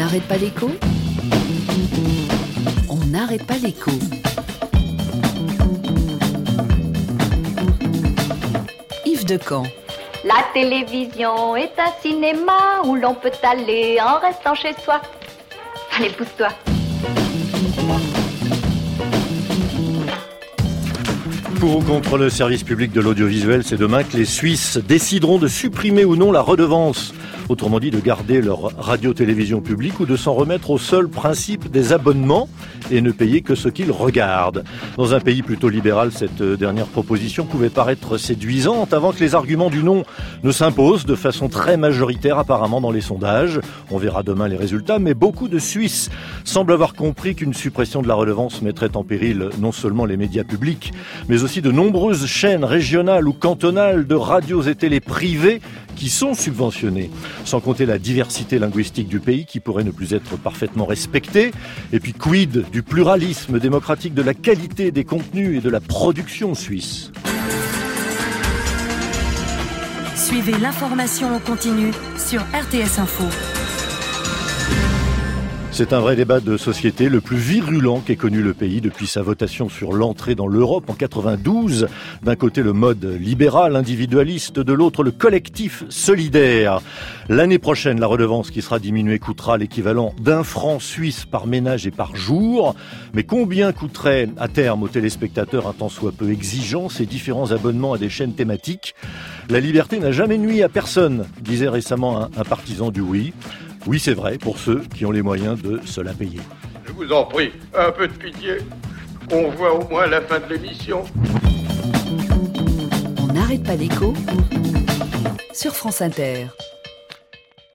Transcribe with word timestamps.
n'arrête 0.00 0.22
pas 0.22 0.38
l'écho 0.38 0.70
On 2.88 3.04
n'arrête 3.08 3.46
pas 3.46 3.58
l'écho. 3.62 3.90
Yves 9.04 9.26
de 9.26 9.36
Camp. 9.36 9.64
La 10.24 10.42
télévision 10.54 11.54
est 11.54 11.72
un 11.78 11.92
cinéma 12.00 12.80
où 12.86 12.96
l'on 12.96 13.14
peut 13.14 13.30
aller 13.42 13.98
en 14.00 14.18
restant 14.18 14.54
chez 14.54 14.72
soi. 14.82 15.02
Allez, 15.94 16.08
pousse-toi. 16.08 16.48
Pour 21.58 21.76
ou 21.76 21.82
contre 21.82 22.16
le 22.16 22.30
service 22.30 22.62
public 22.62 22.90
de 22.92 23.02
l'audiovisuel, 23.02 23.64
c'est 23.64 23.76
demain 23.76 24.02
que 24.02 24.16
les 24.16 24.24
Suisses 24.24 24.78
décideront 24.78 25.36
de 25.36 25.46
supprimer 25.46 26.06
ou 26.06 26.16
non 26.16 26.32
la 26.32 26.40
redevance 26.40 27.12
Autrement 27.50 27.80
dit, 27.80 27.90
de 27.90 27.98
garder 27.98 28.40
leur 28.40 28.78
radio-télévision 28.78 29.60
publique 29.60 29.98
ou 29.98 30.06
de 30.06 30.14
s'en 30.14 30.34
remettre 30.34 30.70
au 30.70 30.78
seul 30.78 31.08
principe 31.08 31.68
des 31.68 31.92
abonnements 31.92 32.48
et 32.92 33.00
ne 33.00 33.10
payer 33.10 33.40
que 33.40 33.56
ce 33.56 33.68
qu'ils 33.68 33.90
regardent. 33.90 34.62
Dans 34.96 35.14
un 35.14 35.18
pays 35.18 35.42
plutôt 35.42 35.68
libéral, 35.68 36.12
cette 36.12 36.40
dernière 36.40 36.86
proposition 36.86 37.46
pouvait 37.46 37.68
paraître 37.68 38.18
séduisante 38.18 38.92
avant 38.92 39.10
que 39.10 39.18
les 39.18 39.34
arguments 39.34 39.68
du 39.68 39.82
non 39.82 40.04
ne 40.44 40.52
s'imposent 40.52 41.06
de 41.06 41.16
façon 41.16 41.48
très 41.48 41.76
majoritaire 41.76 42.38
apparemment 42.38 42.80
dans 42.80 42.92
les 42.92 43.00
sondages. 43.00 43.60
On 43.90 43.98
verra 43.98 44.22
demain 44.22 44.46
les 44.46 44.56
résultats, 44.56 45.00
mais 45.00 45.14
beaucoup 45.14 45.48
de 45.48 45.58
Suisses 45.58 46.08
semblent 46.44 46.72
avoir 46.72 46.94
compris 46.94 47.34
qu'une 47.34 47.52
suppression 47.52 48.00
de 48.00 48.06
la 48.06 48.14
redevance 48.14 48.62
mettrait 48.62 48.96
en 48.96 49.02
péril 49.02 49.48
non 49.58 49.72
seulement 49.72 50.04
les 50.04 50.16
médias 50.16 50.44
publics, 50.44 50.92
mais 51.28 51.42
aussi 51.42 51.62
de 51.62 51.72
nombreuses 51.72 52.26
chaînes 52.26 52.64
régionales 52.64 53.26
ou 53.26 53.32
cantonales 53.32 54.06
de 54.06 54.14
radios 54.14 54.62
et 54.62 54.76
télé 54.76 55.00
privées 55.00 55.60
qui 55.96 56.08
sont 56.08 56.32
subventionnés, 56.32 57.10
sans 57.44 57.60
compter 57.60 57.86
la 57.86 57.98
diversité 57.98 58.58
linguistique 58.58 59.08
du 59.08 59.20
pays 59.20 59.44
qui 59.44 59.60
pourrait 59.60 59.84
ne 59.84 59.90
plus 59.90 60.14
être 60.14 60.36
parfaitement 60.36 60.86
respectée, 60.86 61.52
et 61.92 62.00
puis 62.00 62.12
quid 62.12 62.64
du 62.70 62.82
pluralisme 62.82 63.58
démocratique, 63.58 64.14
de 64.14 64.22
la 64.22 64.34
qualité 64.34 64.90
des 64.90 65.04
contenus 65.04 65.58
et 65.58 65.60
de 65.60 65.70
la 65.70 65.80
production 65.80 66.54
suisse. 66.54 67.12
Suivez 70.16 70.58
l'information 70.58 71.34
en 71.34 71.38
continu 71.40 71.92
sur 72.16 72.40
RTS 72.42 73.00
Info. 73.00 73.59
C'est 75.80 75.94
un 75.94 76.00
vrai 76.00 76.14
débat 76.14 76.40
de 76.40 76.58
société, 76.58 77.08
le 77.08 77.22
plus 77.22 77.38
virulent 77.38 78.00
qu'ait 78.00 78.14
connu 78.14 78.42
le 78.42 78.52
pays 78.52 78.82
depuis 78.82 79.06
sa 79.06 79.22
votation 79.22 79.70
sur 79.70 79.94
l'entrée 79.94 80.34
dans 80.34 80.46
l'Europe 80.46 80.90
en 80.90 80.92
92. 80.92 81.88
D'un 82.22 82.36
côté 82.36 82.62
le 82.62 82.74
mode 82.74 83.02
libéral, 83.02 83.76
individualiste, 83.76 84.60
de 84.60 84.72
l'autre 84.74 85.02
le 85.02 85.10
collectif 85.10 85.84
solidaire. 85.88 86.82
L'année 87.30 87.58
prochaine, 87.58 87.98
la 87.98 88.06
redevance 88.08 88.50
qui 88.50 88.60
sera 88.60 88.78
diminuée 88.78 89.18
coûtera 89.18 89.56
l'équivalent 89.56 90.12
d'un 90.20 90.44
franc 90.44 90.80
suisse 90.80 91.24
par 91.24 91.46
ménage 91.46 91.86
et 91.86 91.90
par 91.90 92.14
jour. 92.14 92.74
Mais 93.14 93.22
combien 93.22 93.72
coûterait 93.72 94.28
à 94.36 94.48
terme 94.48 94.82
aux 94.82 94.88
téléspectateurs 94.88 95.66
un 95.66 95.72
temps 95.72 95.88
soit 95.88 96.12
peu 96.12 96.30
exigeant 96.30 96.90
ces 96.90 97.06
différents 97.06 97.52
abonnements 97.52 97.94
à 97.94 97.98
des 97.98 98.10
chaînes 98.10 98.34
thématiques? 98.34 98.94
La 99.48 99.60
liberté 99.60 99.98
n'a 99.98 100.12
jamais 100.12 100.36
nui 100.36 100.62
à 100.62 100.68
personne, 100.68 101.24
disait 101.40 101.70
récemment 101.70 102.20
un, 102.20 102.28
un 102.36 102.44
partisan 102.44 102.90
du 102.90 103.00
oui. 103.00 103.32
Oui, 103.86 103.98
c'est 103.98 104.14
vrai, 104.14 104.36
pour 104.36 104.58
ceux 104.58 104.82
qui 104.94 105.06
ont 105.06 105.10
les 105.10 105.22
moyens 105.22 105.60
de 105.60 105.80
se 105.86 106.00
la 106.00 106.12
payer. 106.12 106.40
Je 106.86 106.92
vous 106.92 107.10
en 107.12 107.24
prie, 107.24 107.52
un 107.76 107.90
peu 107.90 108.08
de 108.08 108.12
pitié. 108.12 108.58
On 109.32 109.48
voit 109.50 109.74
au 109.74 109.88
moins 109.88 110.06
la 110.06 110.20
fin 110.20 110.38
de 110.38 110.52
l'émission. 110.52 111.04
On 113.18 113.26
n'arrête 113.32 113.62
pas 113.62 113.76
l'écho 113.76 114.12
sur 115.52 115.74
France 115.74 116.02
Inter. 116.02 116.46